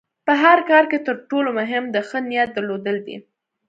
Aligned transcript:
په 0.25 0.33
هر 0.43 0.57
کار 0.69 0.83
کې 0.91 0.97
د 0.99 1.03
تر 1.07 1.15
ټولو 1.29 1.49
مهم 1.59 1.83
د 1.89 1.97
ښۀ 2.07 2.19
نیت 2.29 2.49
درلودل 2.53 2.97
دي. 3.07 3.17